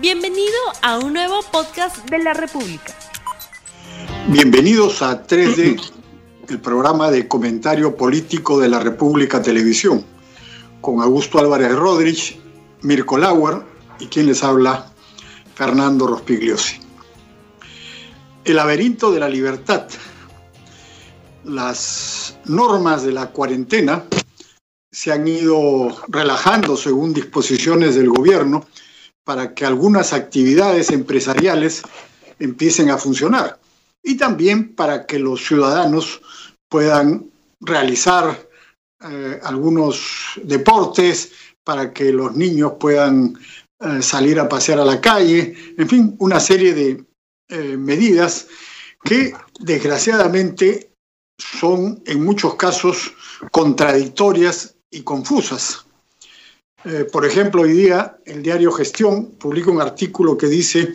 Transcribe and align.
Bienvenido 0.00 0.54
a 0.82 0.96
un 0.98 1.12
nuevo 1.12 1.40
podcast 1.50 2.08
de 2.08 2.20
la 2.20 2.32
República. 2.32 2.94
Bienvenidos 4.28 5.02
a 5.02 5.26
3D, 5.26 5.80
el 6.48 6.60
programa 6.60 7.10
de 7.10 7.26
comentario 7.26 7.96
político 7.96 8.60
de 8.60 8.68
la 8.68 8.78
República 8.78 9.42
Televisión, 9.42 10.04
con 10.80 11.00
Augusto 11.00 11.40
Álvarez 11.40 11.74
Rodríguez, 11.74 12.36
Mirko 12.82 13.18
Lauer 13.18 13.64
y 13.98 14.06
quien 14.06 14.26
les 14.26 14.44
habla, 14.44 14.92
Fernando 15.56 16.06
Rospigliosi. 16.06 16.78
El 18.44 18.54
laberinto 18.54 19.10
de 19.10 19.18
la 19.18 19.28
libertad. 19.28 19.88
Las 21.42 22.38
normas 22.44 23.02
de 23.02 23.10
la 23.10 23.32
cuarentena 23.32 24.04
se 24.92 25.10
han 25.10 25.26
ido 25.26 25.88
relajando 26.06 26.76
según 26.76 27.12
disposiciones 27.12 27.96
del 27.96 28.10
gobierno 28.10 28.64
para 29.28 29.52
que 29.54 29.66
algunas 29.66 30.14
actividades 30.14 30.88
empresariales 30.88 31.82
empiecen 32.38 32.88
a 32.88 32.96
funcionar 32.96 33.60
y 34.02 34.16
también 34.16 34.74
para 34.74 35.04
que 35.04 35.18
los 35.18 35.46
ciudadanos 35.46 36.22
puedan 36.66 37.30
realizar 37.60 38.48
eh, 39.02 39.38
algunos 39.42 40.00
deportes, 40.42 41.32
para 41.62 41.92
que 41.92 42.10
los 42.10 42.36
niños 42.36 42.72
puedan 42.80 43.38
eh, 43.80 44.00
salir 44.00 44.40
a 44.40 44.48
pasear 44.48 44.80
a 44.80 44.86
la 44.86 44.98
calle, 44.98 45.54
en 45.76 45.86
fin, 45.86 46.16
una 46.20 46.40
serie 46.40 46.72
de 46.72 47.04
eh, 47.50 47.76
medidas 47.76 48.46
que 49.04 49.34
desgraciadamente 49.60 50.94
son 51.36 52.02
en 52.06 52.24
muchos 52.24 52.54
casos 52.54 53.12
contradictorias 53.52 54.74
y 54.90 55.02
confusas. 55.02 55.84
Eh, 56.84 57.06
por 57.10 57.26
ejemplo, 57.26 57.62
hoy 57.62 57.72
día 57.72 58.18
el 58.24 58.42
diario 58.42 58.70
Gestión 58.70 59.32
publica 59.32 59.70
un 59.70 59.80
artículo 59.80 60.38
que 60.38 60.46
dice, 60.46 60.94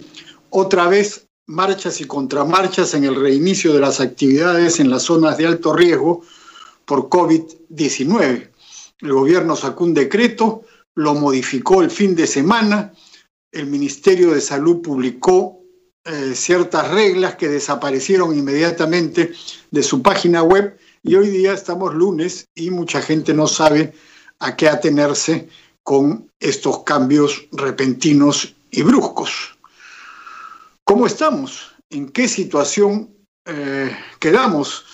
otra 0.49 0.87
vez 0.87 1.27
marchas 1.45 1.99
y 1.99 2.05
contramarchas 2.05 2.93
en 2.93 3.03
el 3.03 3.15
reinicio 3.15 3.73
de 3.73 3.81
las 3.81 3.99
actividades 3.99 4.79
en 4.79 4.89
las 4.89 5.03
zonas 5.03 5.37
de 5.37 5.45
alto 5.45 5.73
riesgo 5.73 6.21
por 6.85 7.09
COVID-19. 7.09 8.49
El 8.99 9.13
gobierno 9.13 9.57
sacó 9.57 9.83
un 9.83 9.93
decreto, 9.93 10.63
lo 10.95 11.15
modificó 11.15 11.81
el 11.81 11.91
fin 11.91 12.15
de 12.15 12.27
semana, 12.27 12.93
el 13.51 13.67
Ministerio 13.67 14.33
de 14.33 14.39
Salud 14.39 14.81
publicó 14.81 15.59
eh, 16.05 16.33
ciertas 16.33 16.91
reglas 16.91 17.35
que 17.35 17.49
desaparecieron 17.49 18.37
inmediatamente 18.37 19.33
de 19.69 19.83
su 19.83 20.01
página 20.01 20.43
web 20.43 20.77
y 21.01 21.15
hoy 21.15 21.29
día 21.29 21.53
estamos 21.53 21.93
lunes 21.93 22.47
y 22.55 22.71
mucha 22.71 23.01
gente 23.01 23.33
no 23.33 23.47
sabe 23.47 23.93
a 24.39 24.55
qué 24.55 24.69
atenerse 24.69 25.49
con 25.83 26.31
estos 26.39 26.83
cambios 26.83 27.47
repentinos 27.51 28.55
y 28.71 28.81
bruscos. 28.81 29.57
¿Cómo 30.83 31.05
estamos? 31.05 31.71
¿En 31.89 32.09
qué 32.09 32.27
situación 32.27 33.13
eh, 33.45 33.95
quedamos 34.19 34.85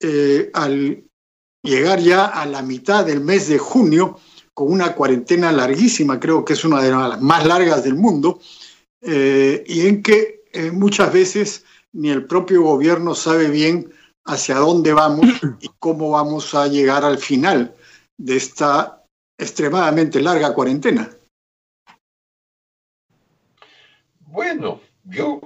eh, 0.00 0.50
al 0.54 1.04
llegar 1.62 2.00
ya 2.00 2.26
a 2.26 2.46
la 2.46 2.62
mitad 2.62 3.04
del 3.04 3.20
mes 3.20 3.48
de 3.48 3.58
junio 3.58 4.18
con 4.54 4.72
una 4.72 4.94
cuarentena 4.94 5.52
larguísima, 5.52 6.18
creo 6.18 6.44
que 6.44 6.54
es 6.54 6.64
una 6.64 6.82
de 6.82 6.90
las 6.90 7.20
más 7.20 7.44
largas 7.46 7.84
del 7.84 7.94
mundo, 7.94 8.40
eh, 9.02 9.64
y 9.66 9.86
en 9.86 10.02
que 10.02 10.40
muchas 10.72 11.12
veces 11.12 11.64
ni 11.92 12.10
el 12.10 12.26
propio 12.26 12.62
gobierno 12.62 13.14
sabe 13.14 13.48
bien 13.48 13.92
hacia 14.24 14.56
dónde 14.56 14.92
vamos 14.92 15.26
y 15.60 15.70
cómo 15.78 16.10
vamos 16.10 16.54
a 16.54 16.66
llegar 16.66 17.04
al 17.04 17.18
final 17.18 17.74
de 18.18 18.36
esta 18.36 18.99
extremadamente 19.40 20.20
larga 20.20 20.54
cuarentena. 20.54 21.10
Bueno, 24.20 24.80
yo 25.04 25.40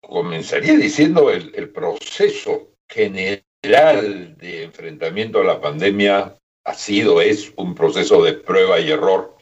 comenzaría 0.00 0.76
diciendo 0.76 1.30
el, 1.30 1.52
el 1.54 1.68
proceso 1.68 2.68
general 2.88 4.36
de 4.38 4.64
enfrentamiento 4.64 5.40
a 5.40 5.44
la 5.44 5.60
pandemia 5.60 6.36
ha 6.64 6.74
sido, 6.74 7.20
es 7.20 7.52
un 7.56 7.74
proceso 7.74 8.22
de 8.22 8.34
prueba 8.34 8.80
y 8.80 8.90
error. 8.90 9.36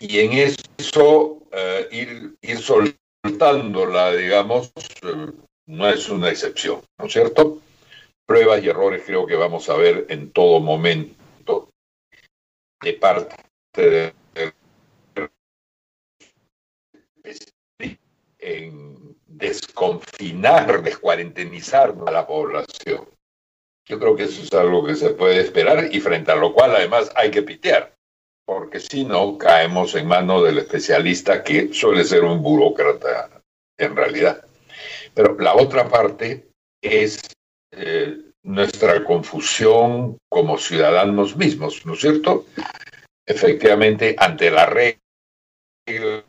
Y 0.00 0.20
en 0.20 0.54
eso 0.78 1.42
eh, 1.52 1.88
ir, 2.42 2.60
soltándola, 2.60 4.14
digamos, 4.14 4.72
eh, 5.02 5.32
no 5.66 5.88
es 5.88 6.08
una 6.08 6.30
excepción, 6.30 6.80
¿no 6.98 7.06
es 7.06 7.12
cierto? 7.12 7.60
Pruebas 8.26 8.62
y 8.62 8.68
errores 8.68 9.02
creo 9.06 9.26
que 9.26 9.34
vamos 9.34 9.68
a 9.68 9.76
ver 9.76 10.06
en 10.08 10.30
todo 10.30 10.60
momento 10.60 11.70
de 12.82 12.92
parte 12.94 13.36
de 13.74 14.14
en 18.38 19.16
desconfinar, 19.26 20.82
descuarentenizar 20.82 21.94
a 22.06 22.10
la 22.10 22.26
población. 22.26 23.08
Yo 23.86 23.98
creo 23.98 24.16
que 24.16 24.24
eso 24.24 24.42
es 24.42 24.52
algo 24.52 24.84
que 24.84 24.94
se 24.94 25.10
puede 25.10 25.40
esperar 25.40 25.88
y 25.90 26.00
frente 26.00 26.32
a 26.32 26.36
lo 26.36 26.52
cual 26.52 26.76
además 26.76 27.10
hay 27.14 27.30
que 27.30 27.42
pitear, 27.42 27.94
porque 28.44 28.80
si 28.80 29.04
no 29.04 29.38
caemos 29.38 29.94
en 29.94 30.06
manos 30.06 30.44
del 30.44 30.58
especialista 30.58 31.42
que 31.42 31.72
suele 31.72 32.04
ser 32.04 32.24
un 32.24 32.42
burócrata 32.42 33.42
en 33.78 33.96
realidad. 33.96 34.44
Pero 35.14 35.36
la 35.38 35.54
otra 35.54 35.88
parte 35.88 36.48
es 36.82 37.18
eh, 37.72 38.27
nuestra 38.42 39.04
confusión 39.04 40.18
como 40.28 40.58
ciudadanos 40.58 41.36
mismos, 41.36 41.84
¿no 41.84 41.94
es 41.94 42.00
cierto? 42.00 42.46
Efectivamente, 43.26 44.14
ante 44.18 44.50
la 44.50 44.66
regla 44.66 46.24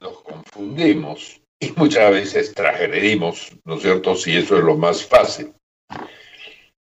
nos 0.00 0.22
confundimos 0.22 1.40
y 1.60 1.72
muchas 1.76 2.10
veces 2.10 2.54
transgredimos, 2.54 3.52
¿no 3.64 3.76
es 3.76 3.82
cierto? 3.82 4.14
Si 4.14 4.36
eso 4.36 4.58
es 4.58 4.64
lo 4.64 4.76
más 4.76 5.04
fácil. 5.04 5.52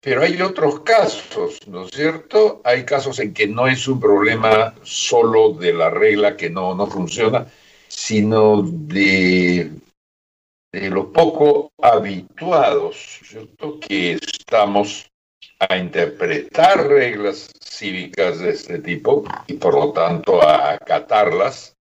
Pero 0.01 0.21
hay 0.21 0.39
otros 0.41 0.81
casos, 0.81 1.57
¿no 1.67 1.85
es 1.85 1.91
cierto? 1.91 2.61
Hay 2.63 2.85
casos 2.85 3.19
en 3.19 3.33
que 3.33 3.47
no 3.47 3.67
es 3.67 3.87
un 3.87 3.99
problema 3.99 4.75
solo 4.83 5.53
de 5.53 5.73
la 5.73 5.89
regla 5.89 6.37
que 6.37 6.49
no, 6.49 6.75
no 6.75 6.87
funciona, 6.87 7.47
sino 7.87 8.61
de 8.61 9.71
de 10.79 10.89
lo 10.89 11.11
poco 11.11 11.71
habituados. 11.81 13.21
Que 13.87 14.13
estamos 14.13 15.09
a 15.59 15.77
interpretar 15.77 16.87
reglas 16.87 17.49
cívicas 17.61 18.39
de 18.39 18.49
este 18.51 18.79
tipo 18.79 19.23
y 19.47 19.53
por 19.53 19.73
lo 19.73 19.91
tanto 19.93 20.41
a 20.41 20.73
acatarlas 20.73 21.75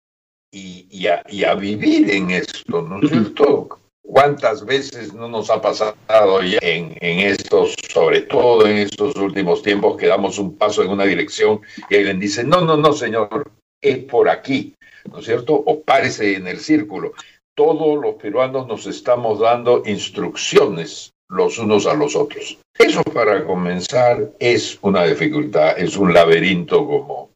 y, 0.53 0.87
y 0.91 1.45
a, 1.45 1.55
vivir 1.55 2.11
en 2.11 2.31
esto, 2.33 2.83
¿no 2.83 3.01
es 3.01 3.11
cierto? 3.11 3.69
¿Cuántas 4.03 4.65
veces 4.65 5.15
no 5.15 5.29
nos 5.29 5.51
ha 5.51 5.63
pasado 5.63 6.43
ya 6.43 6.59
en, 6.63 6.97
en, 7.01 7.21
estos, 7.21 7.77
sobre 7.89 8.23
todo 8.23 8.67
en 8.67 8.79
estos 8.79 9.15
últimos 9.15 9.63
tiempos, 9.63 9.97
que 9.97 10.09
damos 10.09 10.39
un 10.41 10.59
paso 10.59 10.83
en 10.83 10.91
una 10.91 11.05
dirección 11.05 11.61
y 11.89 11.95
alguien 11.95 12.19
dice, 12.19 12.43
no, 12.43 12.61
no, 12.63 12.77
no, 12.77 12.93
señor, 12.93 13.53
es 13.81 13.99
por 13.99 14.29
aquí, 14.29 14.75
¿no 15.09 15.21
es 15.21 15.27
cierto? 15.27 15.55
O 15.55 15.81
párese 15.83 16.35
en 16.35 16.49
el 16.49 16.59
círculo 16.59 17.13
todos 17.61 18.01
los 18.01 18.15
peruanos 18.15 18.67
nos 18.69 18.87
estamos 18.87 19.41
dando 19.41 19.83
instrucciones 19.85 21.13
los 21.29 21.59
unos 21.59 21.87
a 21.87 21.93
los 21.93 22.17
otros. 22.17 22.59
Eso 22.79 23.03
para 23.03 23.45
comenzar 23.45 24.33
es 24.39 24.79
una 24.81 25.05
dificultad, 25.05 25.79
es 25.79 25.95
un 25.99 26.15
laberinto 26.15 26.87
como 26.87 27.33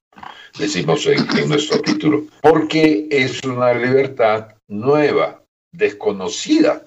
decimos 0.59 1.05
en, 1.09 1.27
nuestro 1.47 1.79
título, 1.83 2.25
porque 2.41 3.07
es 3.11 3.45
una 3.45 3.75
libertad 3.75 4.49
nueva, 4.67 5.43
desconocida 5.71 6.83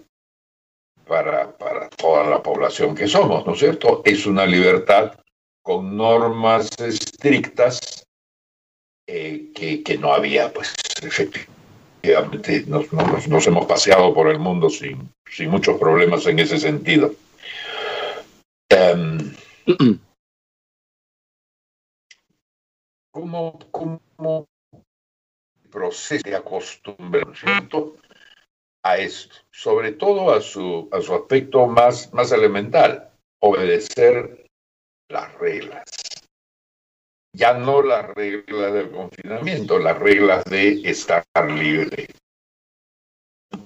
para, 1.07 1.55
para 1.59 1.89
toda 1.89 2.27
la 2.27 2.41
población 2.41 2.95
que 2.95 3.07
somos, 3.07 3.45
¿no 3.45 3.53
es 3.53 3.59
cierto? 3.59 4.01
Es 4.03 4.25
una 4.25 4.47
libertad 4.47 5.13
con 5.61 5.95
normas 5.95 6.71
estrictas 6.79 8.03
eh, 9.05 9.51
que, 9.53 9.83
que, 9.83 9.95
no 9.99 10.11
había, 10.11 10.51
pues, 10.51 10.73
efectivamente 11.03 11.56
nos, 12.67 13.47
hemos 13.47 13.65
paseado 13.65 14.13
por 14.13 14.29
el 14.29 14.39
mundo 14.39 14.69
sin, 14.69 15.09
sin 15.29 15.49
muchos 15.49 15.79
problemas 15.79 16.25
en 16.27 16.39
ese 16.39 16.57
sentido. 16.57 17.13
Um, 18.71 19.33
¿Cómo, 23.11 23.59
cómo 23.71 24.45
proceso 25.71 26.21
de 26.23 26.35
acostumbramiento 26.35 27.95
a 28.83 28.97
esto? 28.97 29.35
Sobre 29.51 29.93
todo 29.93 30.31
a 30.33 30.41
su, 30.41 30.87
a 30.91 31.01
su 31.01 31.15
aspecto 31.15 31.65
más, 31.65 32.13
más 32.13 32.31
elemental, 32.31 33.09
obedecer 33.39 34.45
las 35.09 35.33
reglas 35.39 35.96
ya 37.37 37.53
no 37.53 37.83
las 37.83 38.09
reglas 38.15 38.73
del 38.73 38.89
confinamiento, 38.89 39.77
las 39.77 39.99
reglas 39.99 40.43
de 40.45 40.81
estar 40.89 41.23
libre. 41.51 42.07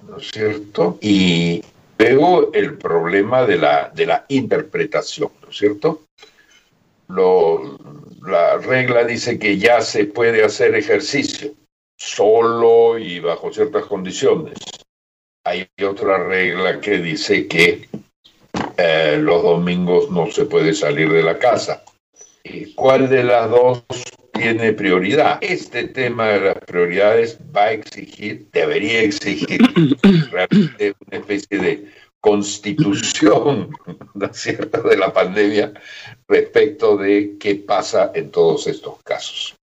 ¿No 0.06 0.18
es 0.18 0.30
cierto? 0.30 0.98
Y 1.00 1.64
luego 1.98 2.52
el 2.52 2.76
problema 2.76 3.46
de 3.46 3.56
la, 3.56 3.90
de 3.94 4.06
la 4.06 4.26
interpretación, 4.28 5.30
¿no 5.40 5.48
es 5.48 5.56
cierto? 5.56 6.02
Lo, 7.08 7.78
la 8.26 8.58
regla 8.58 9.04
dice 9.04 9.38
que 9.38 9.56
ya 9.56 9.80
se 9.80 10.04
puede 10.04 10.44
hacer 10.44 10.74
ejercicio. 10.74 11.54
solo 11.96 12.98
y 12.98 13.20
bajo 13.20 13.52
ciertas 13.52 13.84
condiciones. 13.86 14.58
Hay 15.44 15.68
otra 15.86 16.18
regla 16.18 16.80
que 16.80 16.98
dice 16.98 17.46
que 17.48 17.88
eh, 18.76 19.16
los 19.18 19.42
domingos 19.42 20.10
no 20.10 20.30
se 20.30 20.44
puede 20.44 20.74
salir 20.74 21.10
de 21.12 21.22
la 21.22 21.38
casa. 21.38 21.82
¿Y 22.44 22.74
¿Cuál 22.74 23.08
de 23.08 23.22
las 23.22 23.50
dos 23.50 23.84
tiene 24.32 24.72
prioridad? 24.72 25.38
Este 25.40 25.88
tema 25.88 26.28
de 26.28 26.40
las 26.40 26.58
prioridades 26.66 27.38
va 27.54 27.64
a 27.64 27.72
exigir, 27.72 28.48
debería 28.52 29.02
exigir 29.02 29.60
realmente 30.30 30.94
una 31.06 31.18
especie 31.18 31.58
de 31.58 31.92
constitución, 32.20 33.70
¿no 34.14 34.26
es 34.26 34.36
cierto?, 34.36 34.82
de 34.82 34.96
la 34.96 35.12
pandemia 35.12 35.72
respecto 36.28 36.96
de 36.96 37.36
qué 37.38 37.56
pasa 37.56 38.10
en 38.14 38.30
todos 38.30 38.66
estos 38.66 39.00
casos. 39.02 39.56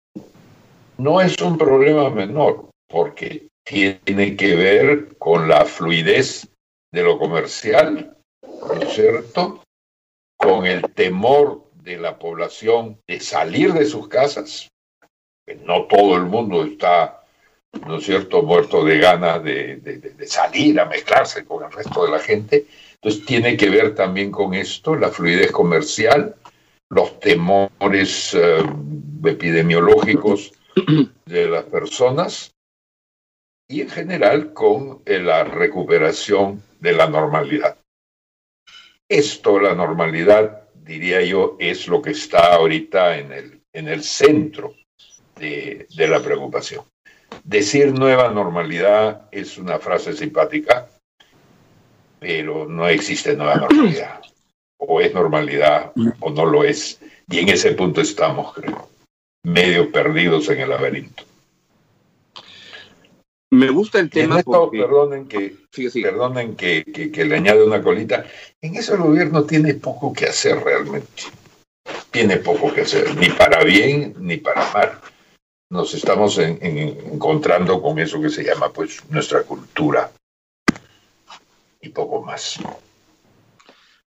No 0.98 1.20
es 1.20 1.40
un 1.40 1.56
problema 1.56 2.10
menor, 2.10 2.68
porque 2.88 3.48
tiene 3.64 4.36
que 4.36 4.56
ver 4.56 5.16
con 5.18 5.48
la 5.48 5.64
fluidez 5.64 6.48
de 6.92 7.02
lo 7.02 7.18
comercial, 7.18 8.16
¿no 8.42 8.82
es 8.82 8.92
cierto?, 8.92 9.62
con 10.36 10.66
el 10.66 10.82
temor 10.94 11.67
de 11.88 11.96
la 11.98 12.18
población 12.18 13.00
de 13.06 13.20
salir 13.20 13.72
de 13.72 13.86
sus 13.86 14.08
casas, 14.08 14.68
que 15.46 15.54
no 15.56 15.84
todo 15.84 16.16
el 16.16 16.24
mundo 16.24 16.64
está 16.64 17.18
¿no 17.86 17.98
es 17.98 18.04
cierto?, 18.04 18.42
muerto 18.42 18.84
de 18.84 18.98
ganas 18.98 19.42
de, 19.42 20.02
salir 20.26 20.80
a 20.80 20.86
mezclarse 20.86 21.44
con 21.44 21.64
el 21.64 21.72
resto 21.72 22.04
de 22.04 22.10
la 22.10 22.18
gente. 22.18 22.66
Entonces 22.94 23.24
tiene 23.24 23.56
que 23.56 23.70
ver 23.70 23.94
también 23.94 24.30
con 24.30 24.54
esto, 24.54 24.96
la 24.96 25.10
fluidez 25.10 25.52
comercial, 25.52 26.34
los 26.90 27.20
temores 27.20 28.34
eh, 28.34 28.62
epidemiológicos 29.24 30.52
de 31.26 31.46
las 31.46 31.64
personas 31.64 32.52
y 33.68 33.82
en 33.82 33.90
general 33.90 34.52
con 34.54 35.02
eh, 35.04 35.18
la 35.18 35.44
recuperación 35.44 36.62
de 36.80 36.92
la 36.92 37.06
normalidad. 37.06 37.76
Esto, 39.08 39.60
la 39.60 39.74
normalidad, 39.74 40.67
diría 40.88 41.22
yo, 41.22 41.56
es 41.60 41.86
lo 41.86 42.00
que 42.00 42.12
está 42.12 42.54
ahorita 42.54 43.18
en 43.18 43.32
el, 43.32 43.60
en 43.74 43.88
el 43.88 44.02
centro 44.02 44.74
de 45.36 45.86
la 45.94 46.20
preocupación. 46.20 46.84
Decir 47.44 47.92
nueva 47.92 48.30
normalidad 48.30 49.28
es 49.30 49.58
una 49.58 49.78
frase 49.78 50.14
simpática, 50.14 50.88
pero 52.18 52.66
no 52.66 52.88
existe 52.88 53.36
nueva 53.36 53.56
normalidad. 53.68 54.20
O 54.78 55.00
es 55.00 55.12
normalidad 55.12 55.92
o 56.20 56.30
no 56.30 56.46
lo 56.46 56.64
es. 56.64 57.00
Y 57.28 57.40
en 57.40 57.50
ese 57.50 57.72
punto 57.72 58.00
estamos, 58.00 58.54
creo, 58.54 58.88
medio 59.44 59.92
perdidos 59.92 60.48
en 60.48 60.60
el 60.60 60.70
laberinto. 60.70 61.24
Me 63.50 63.70
gusta 63.70 63.98
el 63.98 64.10
tema. 64.10 64.42
Perdonen, 64.42 65.26
que, 65.26 65.56
perdonen 66.02 66.54
que, 66.54 66.84
que, 66.84 67.24
le 67.24 67.36
añade 67.36 67.64
una 67.64 67.82
colita. 67.82 68.26
En 68.60 68.76
eso 68.76 68.94
el 68.94 69.00
gobierno 69.00 69.44
tiene 69.44 69.74
poco 69.74 70.12
que 70.12 70.26
hacer 70.26 70.62
realmente. 70.62 71.22
Tiene 72.10 72.36
poco 72.36 72.72
que 72.72 72.82
hacer, 72.82 73.16
ni 73.16 73.30
para 73.30 73.64
bien 73.64 74.14
ni 74.18 74.36
para 74.36 74.70
mal 74.72 75.00
nos 75.70 75.92
estamos 75.92 76.38
encontrando 76.38 77.82
con 77.82 77.98
eso 77.98 78.20
que 78.20 78.30
se 78.30 78.42
llama 78.42 78.72
pues 78.72 79.02
nuestra 79.10 79.42
cultura 79.42 80.10
y 81.80 81.90
poco 81.90 82.22
más. 82.22 82.58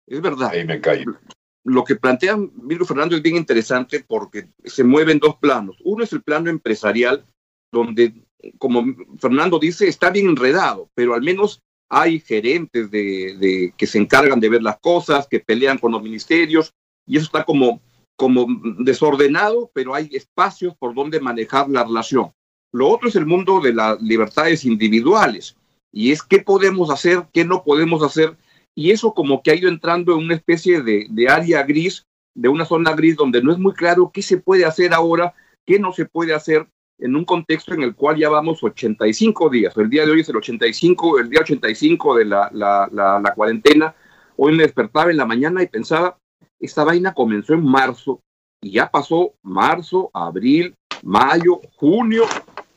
Es 0.06 0.20
verdad. 0.20 0.50
Ahí 0.52 0.64
me 0.64 0.80
callo. 0.80 1.18
Lo 1.64 1.84
que 1.84 1.96
plantea 1.96 2.36
Mirko 2.36 2.86
Fernando 2.86 3.14
es 3.14 3.22
bien 3.22 3.36
interesante 3.36 4.02
porque 4.06 4.48
se 4.64 4.82
mueven 4.82 5.18
dos 5.18 5.36
planos. 5.36 5.76
Uno 5.84 6.02
es 6.02 6.12
el 6.12 6.22
plano 6.22 6.48
empresarial, 6.48 7.24
donde, 7.70 8.14
como 8.58 8.84
Fernando 9.18 9.58
dice, 9.58 9.88
está 9.88 10.10
bien 10.10 10.28
enredado, 10.28 10.90
pero 10.94 11.14
al 11.14 11.22
menos 11.22 11.60
hay 11.88 12.20
gerentes 12.20 12.90
de, 12.90 13.74
que 13.76 13.86
se 13.86 13.98
encargan 13.98 14.40
de 14.40 14.48
ver 14.48 14.62
las 14.62 14.78
cosas, 14.78 15.26
que 15.26 15.40
pelean 15.40 15.78
con 15.78 15.92
los 15.92 16.02
ministerios, 16.02 16.72
y 17.06 17.16
eso 17.16 17.26
está 17.26 17.44
como 17.44 17.80
como 18.16 18.46
desordenado, 18.80 19.70
pero 19.72 19.94
hay 19.94 20.10
espacios 20.12 20.74
por 20.78 20.94
donde 20.94 21.20
manejar 21.20 21.70
la 21.70 21.84
relación. 21.84 22.32
Lo 22.70 22.90
otro 22.90 23.08
es 23.08 23.16
el 23.16 23.24
mundo 23.24 23.60
de 23.60 23.72
las 23.72 23.98
libertades 24.02 24.66
individuales, 24.66 25.56
y 25.90 26.12
es 26.12 26.22
qué 26.22 26.40
podemos 26.40 26.90
hacer, 26.90 27.26
qué 27.32 27.46
no 27.46 27.64
podemos 27.64 28.02
hacer, 28.02 28.36
y 28.76 28.90
eso 28.90 29.14
como 29.14 29.42
que 29.42 29.50
ha 29.50 29.54
ido 29.54 29.70
entrando 29.70 30.12
en 30.12 30.24
una 30.24 30.34
especie 30.34 30.82
de, 30.82 31.06
de 31.08 31.28
área 31.30 31.62
gris, 31.62 32.04
de 32.34 32.50
una 32.50 32.66
zona 32.66 32.92
gris 32.92 33.16
donde 33.16 33.42
no 33.42 33.52
es 33.52 33.58
muy 33.58 33.72
claro 33.72 34.10
qué 34.12 34.20
se 34.20 34.36
puede 34.36 34.66
hacer 34.66 34.92
ahora, 34.92 35.32
qué 35.66 35.78
no 35.78 35.94
se 35.94 36.04
puede 36.04 36.34
hacer 36.34 36.68
en 37.00 37.16
un 37.16 37.24
contexto 37.24 37.74
en 37.74 37.82
el 37.82 37.94
cual 37.94 38.16
ya 38.18 38.28
vamos 38.28 38.62
85 38.62 39.48
días. 39.48 39.76
El 39.76 39.88
día 39.88 40.04
de 40.04 40.12
hoy 40.12 40.20
es 40.20 40.28
el 40.28 40.36
85, 40.36 41.18
el 41.18 41.30
día 41.30 41.40
85 41.40 42.16
de 42.16 42.24
la, 42.26 42.50
la, 42.52 42.88
la, 42.92 43.34
cuarentena. 43.34 43.94
Hoy 44.36 44.52
me 44.52 44.64
despertaba 44.64 45.10
en 45.10 45.16
la 45.16 45.24
mañana 45.24 45.62
y 45.62 45.66
pensaba, 45.66 46.18
esta 46.58 46.84
vaina 46.84 47.14
comenzó 47.14 47.54
en 47.54 47.64
marzo 47.64 48.20
y 48.60 48.72
ya 48.72 48.90
pasó 48.90 49.32
marzo, 49.42 50.10
abril, 50.12 50.74
mayo, 51.02 51.60
junio, 51.76 52.24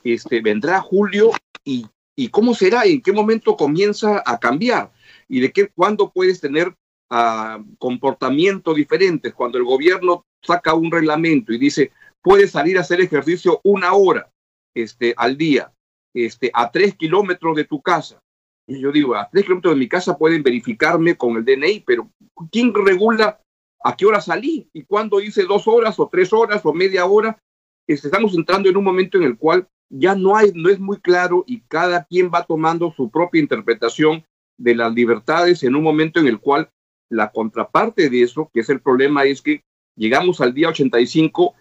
este, 0.04 0.42
vendrá 0.42 0.80
julio 0.80 1.32
y, 1.66 1.86
y 2.16 2.30
cómo 2.30 2.54
será, 2.54 2.86
en 2.86 3.02
qué 3.02 3.12
momento 3.12 3.58
comienza 3.58 4.24
a 4.26 4.40
cambiar 4.40 4.92
y 5.28 5.42
de 5.42 5.52
qué, 5.52 5.68
cuándo 5.68 6.12
puedes 6.12 6.40
tener 6.40 6.74
ah, 7.10 7.60
comportamientos 7.78 8.76
diferentes. 8.76 9.34
Cuando 9.34 9.58
el 9.58 9.66
gobierno 9.66 10.26
saca 10.42 10.74
un 10.74 10.92
reglamento 10.92 11.52
y 11.52 11.58
dice, 11.58 11.92
puedes 12.24 12.52
salir 12.52 12.78
a 12.78 12.82
hacer 12.82 13.02
ejercicio 13.02 13.60
una 13.64 13.94
hora 13.94 14.32
este, 14.74 15.14
al 15.18 15.38
día, 15.38 15.72
este, 16.16 16.50
a 16.54 16.72
tres 16.72 16.96
kilómetros 16.96 17.56
de 17.56 17.66
tu 17.66 17.82
casa. 17.82 18.20
Y 18.66 18.80
yo 18.80 18.92
digo, 18.92 19.16
a 19.16 19.30
tres 19.30 19.44
kilómetros 19.44 19.76
de 19.76 19.80
mi 19.80 19.90
casa 19.90 20.18
pueden 20.18 20.42
verificarme 20.42 21.16
con 21.16 21.36
el 21.36 21.46
DNI, 21.46 21.82
pero 21.86 22.10
¿quién 22.50 22.74
regula 22.74 23.40
a 23.84 23.96
qué 23.96 24.06
hora 24.06 24.22
salí 24.22 24.70
y 24.74 24.84
cuándo 24.84 25.20
hice 25.20 25.44
dos 25.44 25.68
horas 25.68 26.00
o 26.00 26.08
tres 26.08 26.32
horas 26.32 26.62
o 26.66 26.74
media 26.74 27.06
hora. 27.06 27.38
Estamos 27.86 28.34
entrando 28.34 28.70
en 28.70 28.78
un 28.78 28.84
momento 28.84 29.18
en 29.18 29.26
el 29.26 29.38
cual 29.38 29.68
ya 29.90 30.16
no, 30.16 30.36
hay, 30.36 30.52
no 30.56 30.70
es 30.70 30.80
muy 30.80 30.98
claro 31.00 31.44
y 31.46 31.62
cada 31.68 32.06
quien 32.06 32.32
va 32.34 32.46
tomando 32.46 32.94
su 32.96 33.12
propia 33.12 33.42
interpretación 33.42 34.24
de 34.58 34.76
las 34.76 34.94
libertades 34.94 35.64
en 35.64 35.76
un 35.76 35.84
momento 35.84 36.20
en 36.20 36.28
el 36.28 36.40
cual 36.40 36.70
la 37.10 37.32
contraparte 37.32 38.10
de 38.10 38.24
eso, 38.24 38.50
que 38.54 38.62
es 38.62 38.70
el 38.70 38.80
problema, 38.80 39.26
es 39.26 39.42
que 39.42 39.64
llegamos 39.96 40.40
al 40.40 40.54
día 40.54 40.70
85 40.70 41.54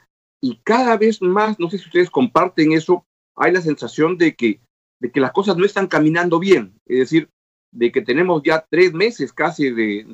y 0.43 0.56
cada 0.65 0.97
vez 0.97 1.23
más, 1.23 1.59
no 1.61 1.71
sé 1.71 1.79
si 1.79 1.87
ustedes 1.87 2.11
comparten 2.11 2.73
eso, 2.73 3.06
hay 3.37 3.53
la 3.53 3.61
sensación 3.62 4.19
de 4.19 4.35
que, 4.35 4.61
de 5.00 5.12
que 5.12 5.21
las 5.21 5.33
cosas 5.33 5.56
no 5.56 5.65
están 5.65 5.87
caminando 5.87 6.40
bien, 6.40 6.75
es 6.85 6.99
decir, 6.99 7.31
de 7.71 7.93
que 7.93 8.02
tenemos 8.02 8.43
ya 8.45 8.66
tres 8.69 8.93
meses 8.93 9.33
casi 9.33 9.71
de, 9.71 10.05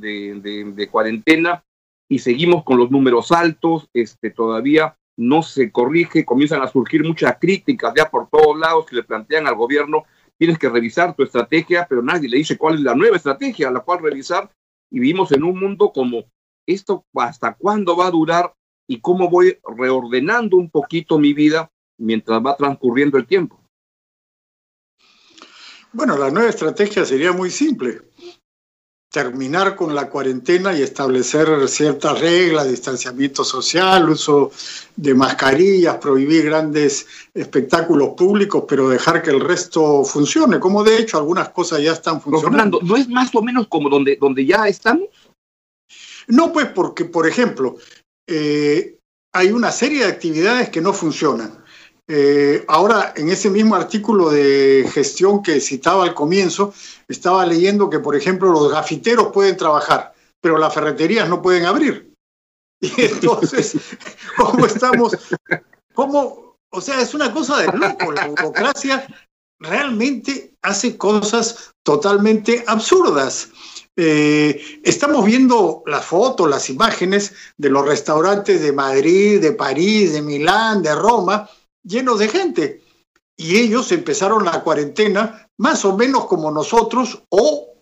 de, 0.74 0.88
cuarentena 0.88 1.64
y 2.08 2.18
seguimos 2.18 2.62
con 2.62 2.76
los 2.78 2.90
números 2.90 3.32
altos, 3.32 3.88
este, 3.94 4.30
todavía 4.30 4.96
no 5.16 5.42
se 5.42 5.72
corrige, 5.72 6.26
comienzan 6.26 6.62
a 6.62 6.68
surgir 6.68 7.02
muchas 7.04 7.38
críticas 7.40 7.94
ya 7.96 8.10
por 8.10 8.28
todos 8.28 8.56
lados 8.56 8.86
que 8.86 8.96
le 8.96 9.02
plantean 9.02 9.46
al 9.46 9.56
gobierno, 9.56 10.04
tienes 10.36 10.58
que 10.58 10.68
revisar 10.68 11.16
tu 11.16 11.22
estrategia, 11.22 11.86
pero 11.88 12.02
nadie 12.02 12.28
le 12.28 12.36
dice 12.36 12.58
cuál 12.58 12.74
es 12.74 12.82
la 12.82 12.94
nueva 12.94 13.16
estrategia 13.16 13.68
a 13.68 13.72
la 13.72 13.80
cual 13.80 14.02
revisar 14.02 14.50
y 14.90 15.00
vivimos 15.00 15.32
en 15.32 15.42
un 15.42 15.58
mundo 15.58 15.90
como 15.90 16.24
esto 16.66 17.06
hasta 17.14 17.54
cuándo 17.54 17.96
va 17.96 18.06
a 18.06 18.10
durar 18.10 18.54
y 18.88 19.00
cómo 19.00 19.28
voy 19.28 19.58
reordenando 19.76 20.56
un 20.56 20.70
poquito 20.70 21.18
mi 21.18 21.32
vida 21.32 21.70
mientras 21.98 22.40
va 22.44 22.56
transcurriendo 22.56 23.18
el 23.18 23.26
tiempo. 23.26 23.60
Bueno, 25.92 26.16
la 26.16 26.30
nueva 26.30 26.48
estrategia 26.48 27.04
sería 27.04 27.32
muy 27.32 27.50
simple 27.50 28.00
terminar 29.10 29.74
con 29.74 29.94
la 29.94 30.10
cuarentena 30.10 30.78
y 30.78 30.82
establecer 30.82 31.66
ciertas 31.68 32.20
reglas, 32.20 32.68
distanciamiento 32.68 33.42
social, 33.42 34.10
uso 34.10 34.50
de 34.96 35.14
mascarillas, 35.14 35.96
prohibir 35.96 36.44
grandes 36.44 37.06
espectáculos 37.32 38.10
públicos, 38.10 38.64
pero 38.68 38.88
dejar 38.88 39.22
que 39.22 39.30
el 39.30 39.40
resto 39.40 40.04
funcione, 40.04 40.60
como 40.60 40.84
de 40.84 40.98
hecho 40.98 41.16
algunas 41.16 41.48
cosas 41.50 41.82
ya 41.82 41.92
están 41.92 42.20
funcionando. 42.20 42.78
Fernando, 42.78 42.80
¿no 42.82 42.96
es 42.96 43.08
más 43.08 43.34
o 43.34 43.42
menos 43.42 43.66
como 43.68 43.88
donde, 43.88 44.16
donde 44.20 44.44
ya 44.44 44.68
estamos? 44.68 45.08
No, 46.26 46.52
pues 46.52 46.66
porque, 46.66 47.06
por 47.06 47.26
ejemplo, 47.26 47.76
eh, 48.28 48.98
hay 49.32 49.50
una 49.50 49.72
serie 49.72 50.04
de 50.04 50.12
actividades 50.12 50.68
que 50.68 50.80
no 50.80 50.92
funcionan. 50.92 51.64
Eh, 52.06 52.64
ahora, 52.68 53.12
en 53.16 53.28
ese 53.28 53.50
mismo 53.50 53.74
artículo 53.74 54.30
de 54.30 54.88
gestión 54.92 55.42
que 55.42 55.60
citaba 55.60 56.04
al 56.04 56.14
comienzo, 56.14 56.72
estaba 57.06 57.44
leyendo 57.44 57.90
que, 57.90 57.98
por 57.98 58.16
ejemplo, 58.16 58.50
los 58.50 58.70
gafiteros 58.70 59.28
pueden 59.32 59.56
trabajar, 59.56 60.14
pero 60.40 60.56
las 60.56 60.72
ferreterías 60.72 61.28
no 61.28 61.42
pueden 61.42 61.64
abrir. 61.66 62.08
Y 62.80 62.92
entonces, 62.96 63.76
¿cómo 64.36 64.64
estamos? 64.64 65.16
¿Cómo? 65.94 66.56
O 66.70 66.80
sea, 66.80 67.00
es 67.00 67.12
una 67.12 67.32
cosa 67.34 67.58
de 67.58 67.76
loco. 67.76 68.12
La 68.12 68.28
burocracia 68.28 69.04
realmente 69.58 70.54
hace 70.62 70.96
cosas 70.96 71.72
totalmente 71.82 72.64
absurdas. 72.68 73.48
Eh, 74.00 74.80
estamos 74.84 75.24
viendo 75.24 75.82
las 75.84 76.04
fotos, 76.04 76.48
las 76.48 76.70
imágenes 76.70 77.34
de 77.56 77.68
los 77.68 77.84
restaurantes 77.84 78.62
de 78.62 78.72
Madrid, 78.72 79.40
de 79.40 79.50
París, 79.50 80.12
de 80.12 80.22
Milán, 80.22 80.84
de 80.84 80.94
Roma, 80.94 81.50
llenos 81.82 82.20
de 82.20 82.28
gente. 82.28 82.84
y 83.40 83.56
ellos 83.56 83.92
empezaron 83.92 84.44
la 84.44 84.64
cuarentena 84.64 85.48
más 85.58 85.84
o 85.84 85.96
menos 85.96 86.26
como 86.26 86.50
nosotros 86.50 87.22
o 87.28 87.72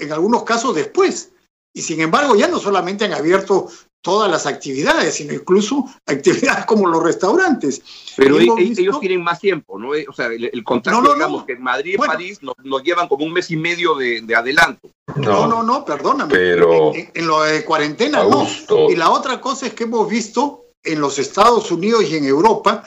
en 0.00 0.12
algunos 0.12 0.42
casos 0.42 0.74
después. 0.74 1.32
Y 1.72 1.82
sin 1.82 2.00
embargo 2.00 2.34
ya 2.34 2.48
no 2.48 2.58
solamente 2.58 3.04
han 3.04 3.12
abierto 3.12 3.68
todas 4.02 4.30
las 4.30 4.46
actividades, 4.46 5.14
sino 5.14 5.32
incluso 5.32 5.86
actividades 6.06 6.66
como 6.66 6.88
los 6.88 7.02
restaurantes. 7.02 7.82
Pero 8.16 8.38
ellos, 8.38 9.00
tienen 9.00 9.22
más 9.22 9.40
tiempo, 9.40 9.78
¿no? 9.78 9.90
O 9.90 10.12
sea, 10.12 10.26
el, 10.26 10.64
contacto, 10.64 11.14
digamos, 11.14 11.44
que 11.44 11.52
en 11.54 11.62
Madrid 11.62 11.94
y 11.94 11.98
París 11.98 12.40
nos, 12.42 12.82
llevan 12.82 13.08
como 13.08 13.24
un 13.24 13.32
mes 13.32 13.50
y 13.50 13.56
medio 13.56 13.94
de, 13.94 14.22
adelanto. 14.36 14.90
No, 15.16 15.46
no, 15.46 15.62
no, 15.62 15.84
perdóname. 15.84 16.34
Pero 16.34 16.92
en, 16.94 17.26
lo 17.26 17.42
de 17.42 17.64
cuarentena 17.64 18.24
no. 18.24 18.46
Y 18.90 18.96
la 18.96 19.10
otra 19.10 19.40
cosa 19.40 19.66
es 19.66 19.74
que 19.74 19.84
hemos 19.84 20.08
visto 20.08 20.66
en 20.82 21.00
los 21.00 21.18
Estados 21.18 21.70
Unidos 21.70 22.04
y 22.10 22.16
en 22.16 22.24
Europa 22.24 22.84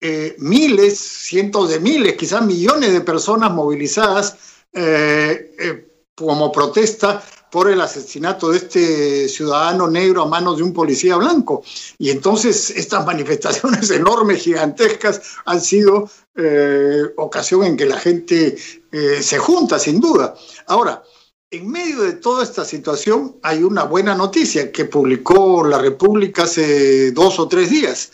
eh, 0.00 0.36
miles, 0.38 0.96
cientos 0.98 1.70
de 1.70 1.80
miles, 1.80 2.14
quizás 2.14 2.44
millones 2.44 2.92
de 2.92 3.00
personas 3.00 3.50
movilizadas 3.50 4.38
eh, 4.72 5.56
eh, 5.58 5.88
como 6.14 6.52
protesta 6.52 7.20
por 7.50 7.70
el 7.70 7.80
asesinato 7.80 8.50
de 8.50 8.58
este 8.58 9.28
ciudadano 9.28 9.88
negro 9.88 10.22
a 10.22 10.26
manos 10.26 10.58
de 10.58 10.62
un 10.62 10.72
policía 10.72 11.16
blanco. 11.16 11.62
Y 11.98 12.10
entonces 12.10 12.70
estas 12.70 13.04
manifestaciones 13.06 13.90
enormes, 13.92 14.42
gigantescas, 14.42 15.20
han 15.44 15.60
sido 15.60 16.10
eh, 16.36 17.02
ocasión 17.16 17.64
en 17.64 17.76
que 17.76 17.86
la 17.86 17.98
gente 17.98 18.56
eh, 18.92 19.22
se 19.22 19.38
junta, 19.38 19.78
sin 19.78 20.00
duda. 20.00 20.34
Ahora, 20.66 21.02
en 21.50 21.70
medio 21.70 22.02
de 22.02 22.12
toda 22.12 22.44
esta 22.44 22.64
situación 22.64 23.36
hay 23.42 23.62
una 23.62 23.84
buena 23.84 24.14
noticia 24.14 24.70
que 24.70 24.84
publicó 24.84 25.64
la 25.64 25.78
República 25.78 26.42
hace 26.42 27.10
dos 27.12 27.38
o 27.38 27.48
tres 27.48 27.70
días, 27.70 28.10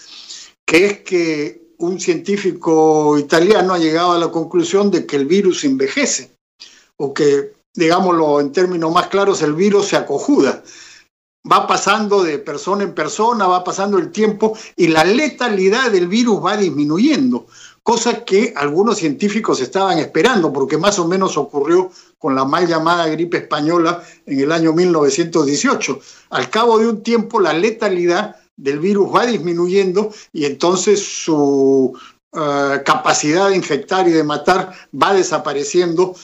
que 0.64 0.87
es 0.87 1.00
que 1.00 1.64
un 1.79 1.99
científico 1.99 3.19
italiano 3.19 3.75
ha 3.75 3.79
llegado 3.79 4.12
a 4.12 4.19
la 4.19 4.31
conclusión 4.31 4.91
de 4.91 5.05
que 5.05 5.17
el 5.17 5.26
virus 5.26 5.64
envejece 5.64 6.31
o 6.97 7.12
que 7.12 7.55
digámoslo 7.75 8.40
en 8.40 8.52
términos 8.52 8.93
más 8.93 9.09
claros, 9.09 9.43
el 9.43 9.54
virus 9.54 9.88
se 9.88 9.97
acojuda. 9.97 10.62
Va 11.50 11.66
pasando 11.66 12.23
de 12.23 12.38
persona 12.38 12.85
en 12.85 12.95
persona, 12.95 13.47
va 13.47 13.62
pasando 13.62 13.99
el 13.99 14.11
tiempo 14.11 14.57
y 14.76 14.88
la 14.88 15.04
letalidad 15.04 15.90
del 15.90 16.09
virus 16.09 16.43
va 16.43 16.57
disminuyendo, 16.57 17.47
cosa 17.83 18.25
que 18.25 18.54
algunos 18.57 18.97
científicos 18.97 19.61
estaban 19.61 19.99
esperando, 19.99 20.50
porque 20.52 20.78
más 20.78 20.99
o 20.99 21.07
menos 21.07 21.37
ocurrió 21.37 21.90
con 22.19 22.35
la 22.35 22.47
mal 22.47 22.66
llamada 22.66 23.09
gripe 23.09 23.37
española 23.37 24.02
en 24.25 24.40
el 24.40 24.52
año 24.52 24.73
1918. 24.73 26.00
Al 26.31 26.49
cabo 26.49 26.78
de 26.78 26.88
un 26.88 27.02
tiempo, 27.02 27.38
la 27.38 27.52
letalidad 27.52 28.37
del 28.57 28.78
virus 28.78 29.14
va 29.14 29.26
disminuyendo 29.26 30.11
y 30.33 30.47
entonces 30.47 31.04
su 31.04 31.93
eh, 32.33 32.83
capacidad 32.85 33.50
de 33.50 33.57
infectar 33.57 34.09
y 34.09 34.12
de 34.12 34.25
matar 34.25 34.73
va 34.93 35.12
desapareciendo 35.12 36.14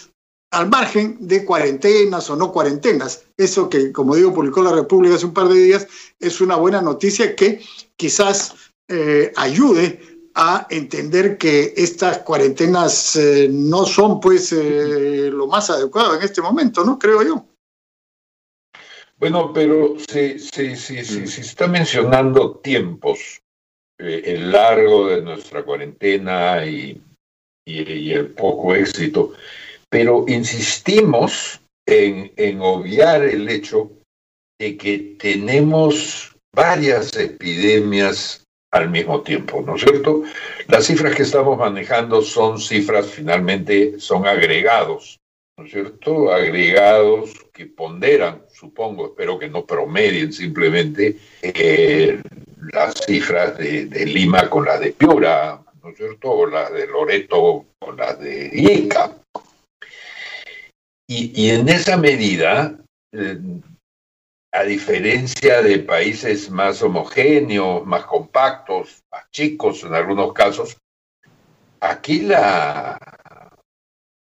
al 0.51 0.69
margen 0.69 1.17
de 1.21 1.45
cuarentenas 1.45 2.29
o 2.31 2.37
no 2.37 2.53
cuarentenas. 2.53 3.25
Eso 3.37 3.69
que, 3.69 3.93
como 3.93 4.17
digo, 4.17 4.35
publicó 4.35 4.63
la 4.63 4.73
República 4.73 5.15
hace 5.15 5.27
un 5.27 5.35
par 5.35 5.49
de 5.49 5.63
días, 5.63 5.87
es 6.19 6.41
una 6.41 6.57
buena 6.57 6.81
noticia 6.81 7.37
que 7.37 7.61
quizás 7.97 8.55
eh, 8.89 9.33
ayude 9.37 10.01
a 10.35 10.67
entender 10.71 11.39
que 11.39 11.75
estas 11.77 12.19
cuarentenas 12.19 13.17
eh, 13.17 13.49
no 13.51 13.85
son 13.85 14.21
pues 14.21 14.53
eh, 14.53 15.31
lo 15.33 15.47
más 15.47 15.71
adecuado 15.71 16.17
en 16.17 16.23
este 16.23 16.41
momento, 16.41 16.85
¿no? 16.85 16.99
Creo 16.99 17.23
yo. 17.23 17.47
Bueno, 19.19 19.53
pero 19.53 19.97
se, 20.09 20.39
se, 20.39 20.77
se, 20.77 21.05
se 21.05 21.41
está 21.41 21.67
mencionando 21.67 22.57
tiempos, 22.57 23.43
el 23.99 24.51
largo 24.51 25.09
de 25.09 25.21
nuestra 25.21 25.63
cuarentena 25.63 26.65
y, 26.65 27.03
y 27.67 28.13
el 28.13 28.29
poco 28.29 28.75
éxito 28.75 29.35
pero 29.91 30.25
insistimos 30.29 31.61
en, 31.87 32.61
obviar 32.61 33.23
el 33.23 33.49
hecho 33.49 33.91
de 34.59 34.77
que 34.77 35.17
tenemos 35.19 36.37
varias 36.55 37.17
epidemias 37.17 38.45
al 38.73 38.89
mismo 38.89 39.23
tiempo, 39.23 39.63
¿no 39.67 39.75
es 39.75 39.83
cierto? 39.83 40.23
Las 40.69 40.87
cifras 40.87 41.17
que 41.17 41.25
estamos 41.25 41.59
manejando 41.59 42.23
son 42.23 42.61
cifras 42.61 43.07
finalmente, 43.07 43.99
son 43.99 44.27
agregados, 44.27 45.19
¿no 45.59 45.65
es 45.65 45.73
cierto? 45.73 46.33
Agregados 46.33 47.33
que 47.53 47.67
ponderan, 47.67 48.45
supongo, 48.53 49.07
espero 49.07 49.41
que 49.41 49.49
no 49.49 49.67
promedien 49.67 50.33
simplemente 50.33 51.17
eh, 51.43 52.23
las 52.73 52.95
cifras 53.07 53.59
de, 53.59 53.87
Lima 54.07 54.49
con 54.49 54.67
las 54.67 54.79
de 54.79 54.93
Piura, 54.93 55.61
¿no 55.83 55.91
es 55.91 55.97
cierto? 55.97 56.31
O 56.31 56.47
las 56.47 56.73
de 56.73 56.87
Loreto 56.87 57.67
con 57.81 57.97
las 57.97 58.21
de 58.21 58.51
Ica. 58.53 59.17
Y, 61.13 61.51
en 61.51 61.69
esa 61.69 61.97
medida, 61.97 62.79
eh, 63.11 63.37
a 64.53 64.63
diferencia 64.63 65.61
de 65.61 65.81
países 65.81 66.49
más 66.53 66.81
homogéneos, 66.85 67.85
más 67.85 68.05
compactos, 68.05 69.03
más 69.11 69.29
chicos 69.33 69.83
en 69.83 69.95
algunos 69.95 70.33
casos, 70.33 70.77
aquí 71.81 72.21
la, 72.21 72.97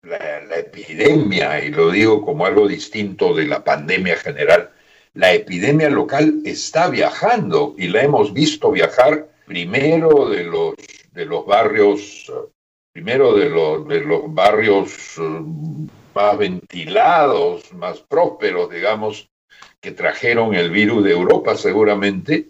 la, 0.01 0.59
epidemia, 0.59 1.61
y 1.61 1.71
lo 1.71 1.91
digo 1.91 2.25
como 2.25 2.45
algo 2.45 2.69
distinto 2.69 3.33
de 3.33 3.47
la 3.47 3.65
pandemia 3.65 4.15
general, 4.15 4.71
la 5.13 5.33
epidemia 5.33 5.89
local 5.89 6.39
está 6.45 6.87
viajando 6.87 7.75
y 7.77 7.89
la 7.89 8.03
hemos 8.03 8.31
visto 8.31 8.71
viajar 8.71 9.27
primero 9.45 10.29
de 10.29 10.45
los, 10.45 10.75
de 11.11 11.25
los 11.25 11.45
barrios, 11.45 12.31
primero 12.93 13.33
de 13.33 13.49
los, 13.49 13.85
de 13.89 13.99
los 13.99 14.33
barrios 14.33 15.19
más 16.17 16.35
ventilados, 16.35 17.71
más 17.73 17.99
prósperos, 17.99 18.71
digamos, 18.71 19.29
que 19.79 19.91
trajeron 19.91 20.55
el 20.55 20.71
virus 20.71 21.03
de 21.03 21.11
Europa 21.11 21.55
seguramente 21.55 22.49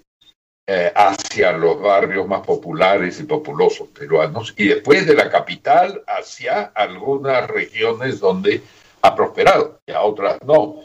eh, 0.66 0.94
hacia 0.96 1.52
los 1.52 1.82
barrios 1.82 2.26
más 2.30 2.46
populares 2.48 3.20
y 3.20 3.24
populosos 3.24 3.90
peruanos 3.90 4.54
y 4.56 4.70
después 4.70 5.06
de 5.06 5.16
la 5.16 5.30
capital 5.30 6.02
hacia 6.08 6.72
algunas 6.76 7.50
regiones 7.50 8.22
donde 8.22 8.62
ha 9.02 9.14
prosperado 9.14 9.82
y 9.86 9.92
a 9.92 10.02
otras 10.02 10.38
no. 10.46 10.78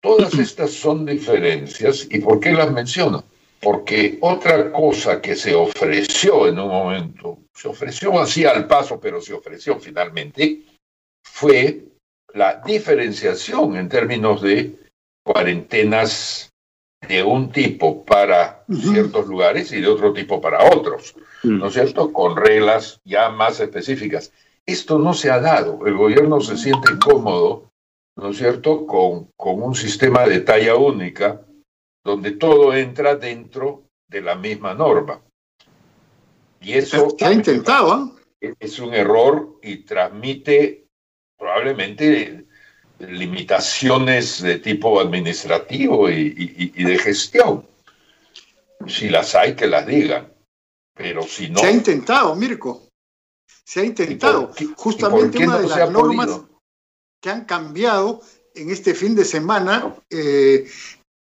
Todas 0.00 0.32
estas 0.32 0.70
son 0.70 1.04
diferencias 1.04 2.08
y 2.10 2.20
¿por 2.20 2.40
qué 2.40 2.52
las 2.52 2.72
menciono? 2.72 3.24
Porque 3.60 4.16
otra 4.22 4.72
cosa 4.72 5.20
que 5.20 5.36
se 5.36 5.54
ofreció 5.54 6.48
en 6.48 6.58
un 6.58 6.68
momento, 6.68 7.40
se 7.54 7.68
ofreció 7.68 8.18
así 8.18 8.46
al 8.46 8.66
paso, 8.66 8.98
pero 8.98 9.20
se 9.20 9.34
ofreció 9.34 9.78
finalmente, 9.78 10.62
fue 11.22 11.93
la 12.34 12.60
diferenciación 12.64 13.76
en 13.76 13.88
términos 13.88 14.42
de 14.42 14.76
cuarentenas 15.24 16.52
de 17.08 17.22
un 17.22 17.50
tipo 17.50 18.04
para 18.04 18.64
ciertos 18.68 19.26
lugares 19.26 19.72
y 19.72 19.80
de 19.80 19.88
otro 19.88 20.12
tipo 20.12 20.40
para 20.40 20.64
otros, 20.64 21.14
mm. 21.42 21.58
¿no 21.58 21.68
es 21.68 21.74
cierto? 21.74 22.12
Con 22.12 22.36
reglas 22.36 23.00
ya 23.04 23.30
más 23.30 23.60
específicas. 23.60 24.32
Esto 24.66 24.98
no 24.98 25.14
se 25.14 25.30
ha 25.30 25.40
dado. 25.40 25.86
El 25.86 25.96
gobierno 25.96 26.40
se 26.40 26.56
siente 26.56 26.98
cómodo, 26.98 27.70
¿no 28.16 28.30
es 28.30 28.38
cierto?, 28.38 28.86
con, 28.86 29.28
con 29.36 29.62
un 29.62 29.74
sistema 29.74 30.26
de 30.26 30.40
talla 30.40 30.74
única 30.76 31.40
donde 32.02 32.32
todo 32.32 32.74
entra 32.74 33.16
dentro 33.16 33.84
de 34.08 34.22
la 34.22 34.34
misma 34.34 34.74
norma. 34.74 35.20
Y 36.60 36.72
eso... 36.72 37.14
Se 37.16 37.24
ha 37.24 37.32
intentado. 37.32 38.12
¿eh? 38.40 38.54
Es 38.58 38.78
un 38.78 38.92
error 38.92 39.58
y 39.62 39.78
transmite 39.78 40.83
probablemente 41.44 42.46
limitaciones 43.00 44.40
de 44.40 44.60
tipo 44.60 44.98
administrativo 44.98 46.08
y, 46.08 46.70
de 46.70 46.98
gestión. 46.98 47.68
Si 48.86 49.10
las 49.10 49.34
hay, 49.34 49.54
que 49.54 49.66
las 49.66 49.86
digan. 49.86 50.32
Pero 50.94 51.22
si 51.24 51.50
no. 51.50 51.58
Se 51.58 51.66
ha 51.66 51.70
intentado, 51.70 52.34
Mirko. 52.34 52.88
Se 53.62 53.80
ha 53.80 53.84
intentado. 53.84 54.52
Justamente 54.76 55.44
una 55.44 55.58
de 55.58 55.68
las 55.68 55.90
normas 55.90 56.40
que 57.20 57.28
han 57.28 57.44
cambiado 57.44 58.22
en 58.54 58.70
este 58.70 58.94
fin 58.94 59.14
de 59.14 59.26
semana 59.26 59.94
eh, 60.08 60.66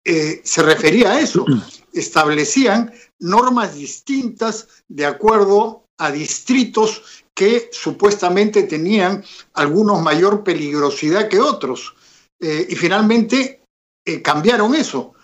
eh, 0.05 0.41
se 0.43 0.63
refería 0.65 1.13
a 1.13 1.21
eso. 1.21 1.47
Establecían 1.93 2.93
normas 3.21 3.77
distintas 3.77 4.67
de 4.89 5.07
acuerdo 5.07 5.85
a 5.99 6.11
distritos 6.11 7.23
que 7.41 7.71
supuestamente 7.73 8.65
tenían 8.65 9.25
algunos 9.55 10.03
mayor 10.03 10.45
peligrosidad 10.45 11.27
que 11.27 11.41
otros. 11.41 11.95
Eh, 12.39 12.67
y 12.69 12.77
finalmente 12.77 13.63
eh, 14.05 14.21
cambiaron 14.21 14.75
eso. 14.75 15.15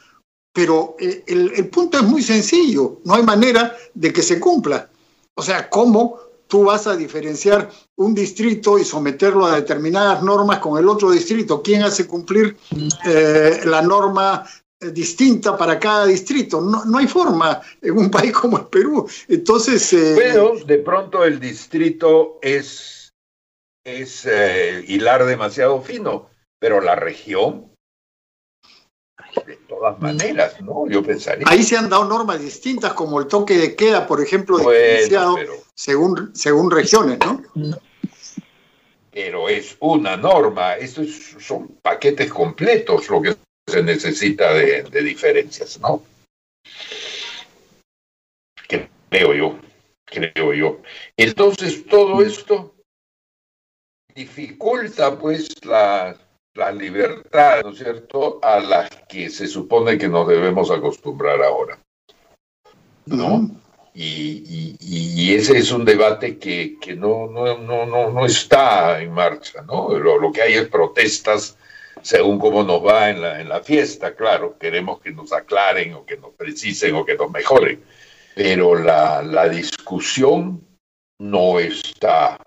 Pero 0.51 0.97
eh, 0.99 1.25
el, 1.27 1.69
punto 1.69 1.99
es 1.99 2.05
muy 2.05 2.23
sencillo, 2.23 3.03
no 3.05 3.17
hay 3.17 3.23
manera 3.23 3.77
de 3.93 4.15
que 4.15 4.23
se 4.23 4.41
cumpla. 4.41 4.89
O 5.35 5.43
sea, 5.43 5.69
¿cómo 5.69 6.19
tú 6.47 6.65
vas 6.65 6.87
a 6.87 6.97
diferenciar 6.97 7.71
un 7.97 8.15
distrito 8.15 8.79
y 8.79 8.85
someterlo 8.87 9.45
a 9.45 9.57
determinadas 9.57 10.23
normas 10.23 10.61
con 10.61 10.79
el 10.79 10.89
otro 10.89 11.11
distrito? 11.11 11.61
¿Quién 11.63 11.83
hace 11.83 12.07
cumplir 12.07 12.57
la 13.67 13.83
norma 13.83 14.47
distinta 14.81 15.57
para 15.57 15.79
cada 15.79 16.07
distrito. 16.07 16.61
No, 16.61 16.85
no, 16.85 16.99
hay 16.99 17.07
forma 17.07 17.61
en 17.81 17.97
un 17.97 18.11
país 18.11 18.33
como 18.33 18.59
el 18.59 18.67
Perú. 18.67 19.09
Entonces. 19.29 19.93
Eh, 19.93 20.41
de 20.67 20.79
pronto 20.79 21.25
el 21.25 21.41
distrito 21.41 22.39
es, 22.43 23.13
es 23.85 24.27
eh, 24.27 24.85
hilar 24.87 25.25
demasiado 25.25 25.81
fino, 25.83 26.29
pero 26.59 26.81
la 26.81 26.95
región. 26.95 27.73
De 29.47 29.57
todas 29.69 30.01
maneras, 30.01 30.61
¿no? 30.63 30.89
Yo 30.89 31.03
pensaría. 31.03 31.45
Ahí 31.47 31.63
se 31.63 31.77
han 31.77 31.91
dado 31.91 32.07
normas 32.07 32.41
distintas, 32.41 32.95
como 32.95 33.21
el 33.21 33.27
toque 33.27 33.59
de 33.59 33.77
queda, 33.77 34.07
por 34.07 34.23
ejemplo, 34.23 34.57
diferenciado 34.57 35.37
según, 35.75 36.35
según 36.35 36.71
regiones, 36.71 37.19
¿no? 37.19 37.43
Pero 39.11 39.49
es 39.51 39.77
una 39.81 40.17
norma, 40.17 40.75
estos 40.77 41.09
son 41.39 41.69
paquetes 41.83 42.33
completos 42.33 43.09
lo 43.11 43.21
que 43.21 43.37
se 43.69 43.83
necesita 43.83 44.55
de, 44.55 44.83
diferencias, 45.03 45.81
¿no? 45.81 46.03
Creo 49.09 49.35
yo, 49.35 49.59
creo 50.05 50.53
yo. 50.53 50.81
Entonces 51.17 51.87
todo 51.87 52.23
esto 52.23 52.75
dificulta 54.15 55.19
pues 55.19 55.49
la, 55.65 56.17
la 56.55 56.73
libertad, 56.73 57.63
¿no 57.63 57.71
es 57.71 57.79
cierto?, 57.79 58.41
a 58.43 58.61
las 58.61 58.91
que 59.09 59.31
se 59.31 59.47
supone 59.47 59.99
que 59.99 60.09
nos 60.09 60.29
debemos 60.29 60.71
acostumbrar 60.71 61.43
ahora. 61.43 61.79
¿No? 63.07 63.51
Y, 63.95 64.77
y, 64.79 65.35
ese 65.35 65.57
es 65.57 65.73
un 65.73 65.87
debate 65.87 66.39
que, 66.39 66.77
que 66.79 66.95
no, 66.95 67.29
no, 67.29 67.57
no, 67.57 67.87
no, 67.87 68.27
está 68.27 69.01
en 69.01 69.13
marcha, 69.13 69.63
¿no? 69.63 69.89
Lo, 69.99 70.19
lo 70.19 70.31
que 70.33 70.43
hay 70.43 70.53
es 70.55 70.69
protestas 70.69 71.57
según 72.07 72.39
cómo 72.39 72.63
nos 72.63 72.87
va 72.87 73.11
en 73.11 73.21
la, 73.21 73.41
en 73.41 73.49
la 73.49 73.65
fiesta, 73.65 74.15
claro, 74.15 74.57
queremos 74.61 75.01
que 75.01 75.11
nos 75.11 75.33
aclaren 75.33 75.93
o 75.95 76.07
que 76.07 76.17
nos 76.17 76.35
precisen 76.35 76.95
o 76.95 77.05
que 77.05 77.17
nos 77.17 77.33
mejoren, 77.33 77.83
pero 78.33 78.77
la, 78.77 79.25
la 79.25 79.49
discusión 79.49 80.65
no 81.19 81.59
está 81.59 82.39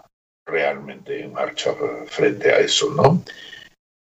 realmente 0.45 1.21
en 1.21 1.33
marcha 1.33 1.73
frente 2.05 2.53
a 2.53 2.59
eso, 2.59 2.89
¿no? 2.91 3.21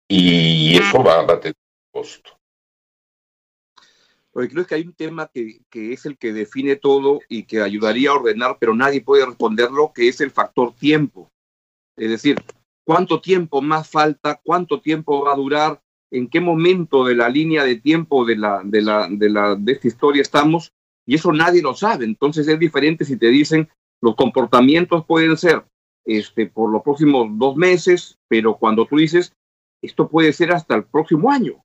Y 0.06 0.76
eso 0.76 1.02
va, 1.02 1.20
a 1.20 1.40
tener 1.40 1.54
costo. 1.90 2.38
Porque 4.30 4.50
creo 4.50 4.66
que 4.66 4.74
hay 4.74 4.82
un 4.82 4.92
tema 4.92 5.30
que, 5.32 5.60
que, 5.70 5.94
es 5.94 6.04
el 6.04 6.18
que 6.18 6.34
define 6.34 6.76
todo 6.76 7.20
y 7.30 7.44
que 7.44 7.62
ayudaría 7.62 8.10
a 8.10 8.16
ordenar, 8.16 8.58
pero 8.60 8.74
nadie 8.74 9.00
puede 9.00 9.24
responderlo, 9.24 9.94
que 9.94 10.08
es 10.08 10.20
el 10.20 10.30
factor 10.30 10.74
tiempo. 10.74 11.30
Es 11.96 12.10
decir, 12.10 12.36
cuánto 12.86 13.20
tiempo 13.20 13.60
más 13.60 13.90
falta, 13.90 14.40
cuánto 14.44 14.80
tiempo 14.80 15.24
va 15.24 15.32
a 15.32 15.36
durar, 15.36 15.82
en 16.12 16.28
qué 16.28 16.40
momento 16.40 17.04
de 17.04 17.16
la 17.16 17.28
línea 17.28 17.64
de 17.64 17.76
tiempo 17.76 18.24
de, 18.24 18.36
la, 18.36 18.62
de, 18.64 18.80
la, 18.80 19.08
de, 19.10 19.28
la, 19.28 19.56
de 19.56 19.72
esta 19.72 19.88
historia 19.88 20.22
estamos, 20.22 20.72
y 21.04 21.16
eso 21.16 21.32
nadie 21.32 21.62
lo 21.62 21.74
sabe. 21.74 22.04
Entonces 22.04 22.46
es 22.46 22.58
diferente 22.58 23.04
si 23.04 23.16
te 23.16 23.26
dicen 23.26 23.68
los 24.00 24.14
comportamientos 24.14 25.04
pueden 25.04 25.36
ser 25.36 25.64
este, 26.04 26.46
por 26.46 26.70
los 26.70 26.82
próximos 26.82 27.26
dos 27.32 27.56
meses, 27.56 28.18
pero 28.28 28.56
cuando 28.56 28.86
tú 28.86 28.96
dices 28.96 29.32
esto 29.82 30.08
puede 30.08 30.32
ser 30.32 30.52
hasta 30.52 30.76
el 30.76 30.84
próximo 30.84 31.30
año, 31.30 31.62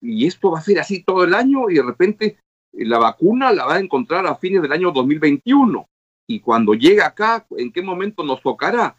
y 0.00 0.26
esto 0.26 0.50
va 0.50 0.58
a 0.58 0.62
ser 0.62 0.78
así 0.78 1.02
todo 1.02 1.24
el 1.24 1.34
año, 1.34 1.70
y 1.70 1.74
de 1.74 1.82
repente 1.82 2.38
la 2.72 2.98
vacuna 2.98 3.52
la 3.52 3.64
va 3.64 3.76
a 3.76 3.80
encontrar 3.80 4.26
a 4.26 4.36
fines 4.36 4.60
del 4.60 4.72
año 4.72 4.90
2021. 4.90 5.86
Y 6.26 6.40
cuando 6.40 6.74
llega 6.74 7.06
acá, 7.06 7.46
¿en 7.56 7.72
qué 7.72 7.82
momento 7.82 8.22
nos 8.24 8.42
tocará? 8.42 8.96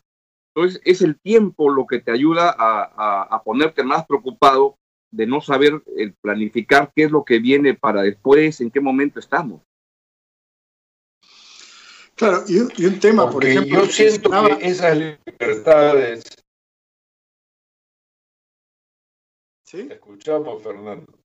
Entonces, 0.56 0.82
es 0.86 1.02
el 1.02 1.20
tiempo 1.20 1.70
lo 1.70 1.86
que 1.86 2.00
te 2.00 2.12
ayuda 2.12 2.56
a, 2.58 3.42
ponerte 3.44 3.84
más 3.84 4.06
preocupado 4.06 4.78
de 5.12 5.28
no 5.28 5.42
saber 5.42 5.84
el 5.98 6.14
planificar 6.14 6.94
qué 6.96 7.04
es 7.04 7.12
lo 7.12 7.26
que 7.26 7.40
viene 7.40 7.74
para 7.74 8.02
después, 8.04 8.62
en 8.62 8.72
qué 8.72 8.80
momento 8.80 9.20
estamos. 9.20 9.62
Claro, 12.16 12.46
y, 12.48 12.86
un 12.86 13.00
tema, 13.02 13.30
por 13.30 13.44
ejemplo. 13.44 13.84
Yo 13.84 13.86
siento 13.88 14.30
que 14.30 14.66
esas 14.66 14.98
libertades. 14.98 16.24
¿Sí? 19.66 19.90
Escuchamos, 19.92 20.64
Fernando. 20.64 21.25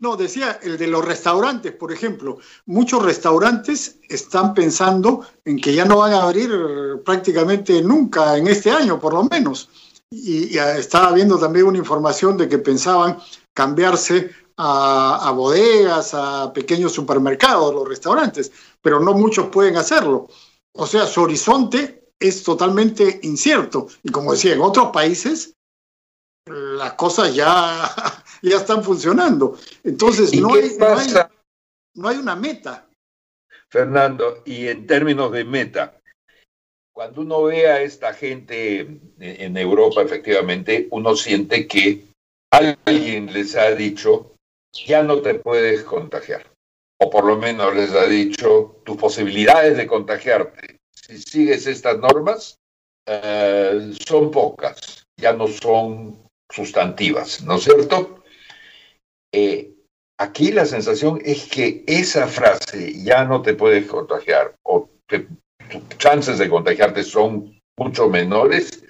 No, 0.00 0.16
decía 0.16 0.60
el 0.62 0.78
de 0.78 0.86
los 0.86 1.04
restaurantes, 1.04 1.72
por 1.72 1.92
ejemplo. 1.92 2.38
Muchos 2.66 3.02
restaurantes 3.02 3.98
están 4.08 4.54
pensando 4.54 5.26
en 5.44 5.58
que 5.60 5.74
ya 5.74 5.84
no 5.84 5.98
van 5.98 6.12
a 6.12 6.22
abrir 6.22 6.50
prácticamente 7.04 7.82
nunca 7.82 8.36
en 8.36 8.46
este 8.46 8.70
año, 8.70 9.00
por 9.00 9.14
lo 9.14 9.24
menos. 9.24 9.68
Y, 10.08 10.56
estaba 10.56 11.12
viendo 11.12 11.36
también 11.36 11.66
una 11.66 11.78
información 11.78 12.36
de 12.36 12.48
que 12.48 12.58
pensaban 12.58 13.18
cambiarse 13.52 14.30
a, 14.56 15.32
bodegas, 15.34 16.14
a 16.14 16.52
pequeños 16.52 16.92
supermercados, 16.92 17.74
los 17.74 17.88
restaurantes, 17.88 18.52
pero 18.80 19.00
no 19.00 19.14
muchos 19.14 19.48
pueden 19.48 19.76
hacerlo. 19.76 20.28
O 20.74 20.86
sea, 20.86 21.06
su 21.06 21.22
horizonte 21.22 22.12
es 22.20 22.44
totalmente 22.44 23.18
incierto. 23.22 23.88
Y 24.04 24.10
como 24.10 24.32
decía, 24.32 24.54
en 24.54 24.60
otros 24.60 24.90
países 24.92 25.54
las 26.50 26.94
cosas 26.94 27.34
ya, 27.34 27.90
ya 28.42 28.56
están 28.56 28.82
funcionando. 28.82 29.58
Entonces, 29.84 30.34
no 30.40 30.54
hay, 30.54 30.76
no, 31.94 32.08
hay, 32.08 32.16
una 32.16 32.36
meta. 32.36 32.86
Fernando, 33.70 34.42
y 34.44 34.68
en 34.68 34.86
términos 34.86 35.30
de 35.32 35.44
meta, 35.44 36.00
cuando 36.92 37.20
uno 37.20 37.44
ve 37.44 37.68
a 37.70 37.82
esta 37.82 38.14
gente 38.14 39.00
en 39.18 39.56
Europa, 39.56 40.02
efectivamente, 40.02 40.88
uno 40.90 41.14
siente 41.14 41.66
que 41.66 42.06
alguien 42.50 43.32
les 43.32 43.54
ha 43.56 43.70
dicho, 43.72 44.34
ya 44.72 45.02
no 45.02 45.20
te 45.20 45.34
puedes 45.34 45.84
contagiar. 45.84 46.46
O 47.00 47.10
por 47.10 47.24
lo 47.24 47.36
menos 47.36 47.74
les 47.74 47.92
ha 47.92 48.06
dicho, 48.06 48.80
tus 48.84 48.96
posibilidades 48.96 49.76
de 49.76 49.86
contagiarte, 49.86 50.78
si 50.90 51.18
sigues 51.18 51.66
estas 51.66 51.98
normas, 51.98 52.58
eh, 53.06 53.92
son 54.06 54.30
pocas, 54.30 55.06
ya 55.16 55.32
no 55.32 55.48
son 55.48 56.27
sustantivas, 56.50 57.42
¿no 57.42 57.56
es 57.56 57.64
cierto? 57.64 58.22
Eh, 59.32 59.74
aquí 60.18 60.52
la 60.52 60.66
sensación 60.66 61.20
es 61.24 61.46
que 61.46 61.84
esa 61.86 62.26
frase 62.26 63.02
ya 63.02 63.24
no 63.24 63.42
te 63.42 63.54
puedes 63.54 63.86
contagiar 63.86 64.56
o 64.62 64.90
que 65.06 65.26
tus 65.70 65.98
chances 65.98 66.38
de 66.38 66.48
contagiarte 66.48 67.02
son 67.02 67.60
mucho 67.76 68.08
menores, 68.08 68.82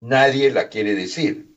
nadie 0.00 0.50
la 0.50 0.68
quiere 0.68 0.94
decir. 0.94 1.54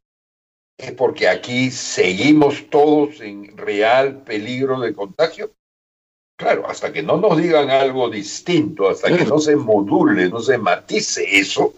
Es 0.77 0.93
porque 0.93 1.27
aquí 1.27 1.71
seguimos 1.71 2.69
todos 2.69 3.19
en 3.19 3.57
real 3.57 4.23
peligro 4.23 4.79
de 4.79 4.93
contagio. 4.93 5.51
Claro, 6.37 6.69
hasta 6.69 6.93
que 6.93 7.03
no 7.03 7.17
nos 7.17 7.37
digan 7.37 7.69
algo 7.69 8.09
distinto, 8.09 8.87
hasta 8.87 9.15
que 9.15 9.25
no 9.25 9.39
se 9.39 9.57
module, 9.57 10.29
no 10.29 10.39
se 10.39 10.57
matice 10.57 11.37
eso, 11.37 11.73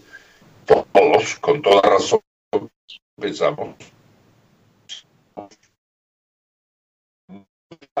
todos, 0.64 1.36
con 1.40 1.60
toda 1.60 1.82
razón, 1.82 2.20
pensamos. 3.22 3.76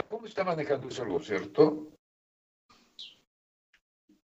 ¿Cómo 0.08 0.26
está 0.26 0.44
manejando 0.44 0.88
eso 0.88 1.04
el 1.04 1.24
cierto? 1.24 1.86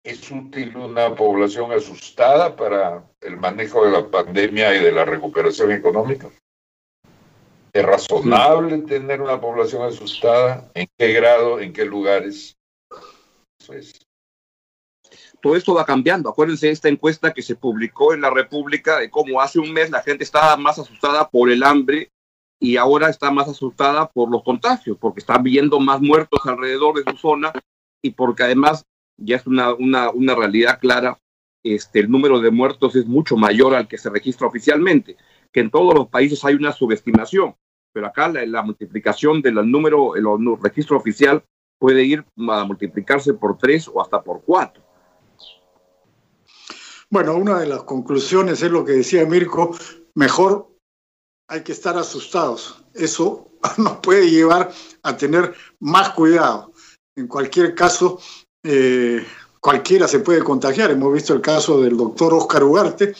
¿Es 0.02 0.30
útil 0.30 0.76
una 0.76 1.14
población 1.14 1.72
asustada 1.72 2.54
para 2.54 3.04
el 3.20 3.36
manejo 3.36 3.84
de 3.84 3.90
la 3.90 4.08
pandemia 4.08 4.74
y 4.76 4.84
de 4.84 4.92
la 4.92 5.04
recuperación 5.04 5.72
económica? 5.72 6.30
¿Es 7.72 7.84
razonable 7.84 8.78
tener 8.78 9.20
una 9.20 9.40
población 9.40 9.82
asustada? 9.82 10.70
¿En 10.74 10.86
qué 10.96 11.12
grado? 11.12 11.60
¿En 11.60 11.72
qué 11.72 11.84
lugares? 11.84 12.56
Eso 13.60 13.74
es 13.74 14.05
todo 15.46 15.54
esto 15.54 15.74
va 15.74 15.86
cambiando. 15.86 16.28
Acuérdense 16.28 16.66
de 16.66 16.72
esta 16.72 16.88
encuesta 16.88 17.32
que 17.32 17.40
se 17.40 17.54
publicó 17.54 18.12
en 18.12 18.20
la 18.20 18.30
República 18.30 18.98
de 18.98 19.08
cómo 19.08 19.40
hace 19.40 19.60
un 19.60 19.72
mes 19.72 19.90
la 19.90 20.02
gente 20.02 20.24
estaba 20.24 20.56
más 20.56 20.76
asustada 20.80 21.30
por 21.30 21.52
el 21.52 21.62
hambre 21.62 22.10
y 22.58 22.76
ahora 22.76 23.10
está 23.10 23.30
más 23.30 23.46
asustada 23.46 24.08
por 24.08 24.28
los 24.28 24.42
contagios, 24.42 24.98
porque 24.98 25.20
está 25.20 25.38
viendo 25.38 25.78
más 25.78 26.00
muertos 26.00 26.40
alrededor 26.46 26.96
de 26.96 27.08
su 27.12 27.16
zona 27.16 27.52
y 28.02 28.10
porque 28.10 28.42
además 28.42 28.86
ya 29.16 29.36
es 29.36 29.46
una, 29.46 29.72
una, 29.72 30.10
una 30.10 30.34
realidad 30.34 30.80
clara, 30.80 31.16
este, 31.62 32.00
el 32.00 32.10
número 32.10 32.40
de 32.40 32.50
muertos 32.50 32.96
es 32.96 33.06
mucho 33.06 33.36
mayor 33.36 33.72
al 33.76 33.86
que 33.86 33.98
se 33.98 34.10
registra 34.10 34.48
oficialmente, 34.48 35.16
que 35.52 35.60
en 35.60 35.70
todos 35.70 35.94
los 35.94 36.08
países 36.08 36.44
hay 36.44 36.56
una 36.56 36.72
subestimación, 36.72 37.54
pero 37.92 38.08
acá 38.08 38.26
la, 38.28 38.44
la 38.46 38.62
multiplicación 38.62 39.42
del 39.42 39.54
número, 39.70 40.16
el 40.16 40.24
registro 40.60 40.96
oficial 40.96 41.44
puede 41.78 42.02
ir 42.02 42.24
a 42.36 42.64
multiplicarse 42.64 43.32
por 43.34 43.56
tres 43.56 43.86
o 43.86 44.02
hasta 44.02 44.20
por 44.20 44.42
cuatro. 44.42 44.85
Bueno, 47.10 47.36
una 47.36 47.60
de 47.60 47.66
las 47.66 47.84
conclusiones 47.84 48.62
es 48.62 48.70
lo 48.70 48.84
que 48.84 48.92
decía 48.92 49.24
Mirko, 49.24 49.76
mejor 50.14 50.76
hay 51.48 51.62
que 51.62 51.72
estar 51.72 51.96
asustados. 51.96 52.82
Eso 52.94 53.48
nos 53.78 53.98
puede 53.98 54.28
llevar 54.28 54.72
a 55.02 55.16
tener 55.16 55.54
más 55.80 56.10
cuidado. 56.10 56.72
En 57.16 57.28
cualquier 57.28 57.74
caso, 57.74 58.20
eh, 58.64 59.24
cualquiera 59.60 60.08
se 60.08 60.18
puede 60.18 60.42
contagiar. 60.42 60.90
Hemos 60.90 61.12
visto 61.12 61.32
el 61.32 61.40
caso 61.40 61.80
del 61.80 61.96
doctor 61.96 62.34
Oscar 62.34 62.64
Ugarte, 62.64 63.14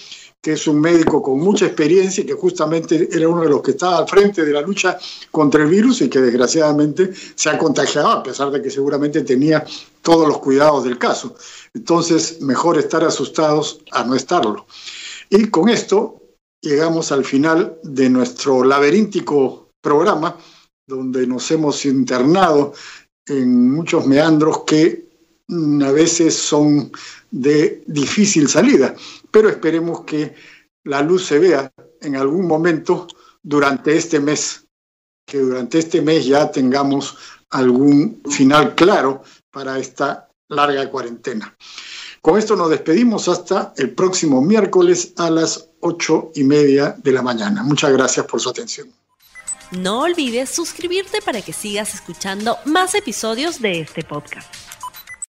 que 0.46 0.52
es 0.52 0.68
un 0.68 0.80
médico 0.80 1.20
con 1.20 1.40
mucha 1.40 1.66
experiencia 1.66 2.22
y 2.22 2.24
que 2.24 2.34
justamente 2.34 3.08
era 3.10 3.28
uno 3.28 3.42
de 3.42 3.48
los 3.48 3.62
que 3.62 3.72
estaba 3.72 3.98
al 3.98 4.06
frente 4.06 4.44
de 4.44 4.52
la 4.52 4.60
lucha 4.60 4.96
contra 5.32 5.64
el 5.64 5.68
virus 5.68 6.02
y 6.02 6.08
que 6.08 6.20
desgraciadamente 6.20 7.10
se 7.34 7.50
ha 7.50 7.58
contagiado, 7.58 8.10
a 8.10 8.22
pesar 8.22 8.52
de 8.52 8.62
que 8.62 8.70
seguramente 8.70 9.22
tenía 9.22 9.66
todos 10.02 10.28
los 10.28 10.38
cuidados 10.38 10.84
del 10.84 10.98
caso. 10.98 11.34
Entonces, 11.74 12.40
mejor 12.42 12.78
estar 12.78 13.02
asustados 13.02 13.80
a 13.90 14.04
no 14.04 14.14
estarlo. 14.14 14.68
Y 15.30 15.48
con 15.48 15.68
esto 15.68 16.22
llegamos 16.62 17.10
al 17.10 17.24
final 17.24 17.80
de 17.82 18.08
nuestro 18.08 18.62
laberíntico 18.62 19.70
programa, 19.80 20.38
donde 20.86 21.26
nos 21.26 21.50
hemos 21.50 21.84
internado 21.86 22.72
en 23.26 23.72
muchos 23.72 24.06
meandros 24.06 24.62
que 24.64 25.06
a 25.48 25.90
veces 25.90 26.36
son 26.36 26.92
de 27.32 27.82
difícil 27.86 28.48
salida, 28.48 28.94
pero 29.36 29.50
esperemos 29.50 30.00
que 30.06 30.34
la 30.84 31.02
luz 31.02 31.26
se 31.26 31.38
vea 31.38 31.70
en 32.00 32.16
algún 32.16 32.46
momento 32.46 33.06
durante 33.42 33.94
este 33.94 34.18
mes, 34.18 34.66
que 35.26 35.36
durante 35.36 35.78
este 35.78 36.00
mes 36.00 36.24
ya 36.24 36.50
tengamos 36.50 37.18
algún 37.50 38.22
final 38.30 38.74
claro 38.74 39.22
para 39.50 39.78
esta 39.78 40.30
larga 40.48 40.90
cuarentena. 40.90 41.54
Con 42.22 42.38
esto 42.38 42.56
nos 42.56 42.70
despedimos 42.70 43.28
hasta 43.28 43.74
el 43.76 43.90
próximo 43.90 44.40
miércoles 44.40 45.12
a 45.18 45.28
las 45.28 45.68
ocho 45.80 46.32
y 46.34 46.42
media 46.42 46.96
de 46.96 47.12
la 47.12 47.20
mañana. 47.20 47.62
Muchas 47.62 47.92
gracias 47.92 48.24
por 48.24 48.40
su 48.40 48.48
atención. 48.48 48.90
No 49.70 50.00
olvides 50.00 50.48
suscribirte 50.48 51.20
para 51.20 51.42
que 51.42 51.52
sigas 51.52 51.92
escuchando 51.92 52.56
más 52.64 52.94
episodios 52.94 53.60
de 53.60 53.80
este 53.80 54.02
podcast. 54.02 54.75